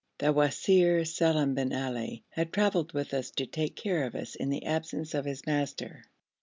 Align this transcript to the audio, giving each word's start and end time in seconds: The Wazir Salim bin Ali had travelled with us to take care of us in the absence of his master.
The 0.17 0.33
Wazir 0.33 1.05
Salim 1.05 1.53
bin 1.53 1.71
Ali 1.71 2.23
had 2.31 2.51
travelled 2.51 2.91
with 2.91 3.13
us 3.13 3.29
to 3.37 3.45
take 3.45 3.75
care 3.75 4.07
of 4.07 4.15
us 4.15 4.33
in 4.33 4.49
the 4.49 4.65
absence 4.65 5.13
of 5.13 5.25
his 5.25 5.45
master. 5.45 6.05